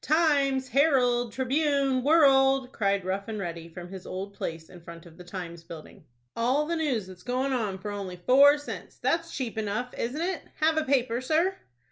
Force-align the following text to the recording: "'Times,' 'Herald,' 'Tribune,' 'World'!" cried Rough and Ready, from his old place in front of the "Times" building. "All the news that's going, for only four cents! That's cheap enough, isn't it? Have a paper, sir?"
"'Times,' 0.03 0.69
'Herald,' 0.69 1.31
'Tribune,' 1.31 2.01
'World'!" 2.01 2.71
cried 2.71 3.05
Rough 3.05 3.27
and 3.27 3.37
Ready, 3.37 3.69
from 3.69 3.89
his 3.91 4.07
old 4.07 4.33
place 4.33 4.67
in 4.67 4.81
front 4.81 5.05
of 5.05 5.15
the 5.15 5.23
"Times" 5.23 5.63
building. 5.63 6.03
"All 6.35 6.65
the 6.65 6.75
news 6.75 7.05
that's 7.05 7.21
going, 7.21 7.77
for 7.77 7.91
only 7.91 8.15
four 8.15 8.57
cents! 8.57 8.97
That's 8.97 9.29
cheap 9.37 9.59
enough, 9.59 9.93
isn't 9.95 10.19
it? 10.19 10.41
Have 10.59 10.77
a 10.77 10.85
paper, 10.85 11.21
sir?" 11.21 11.55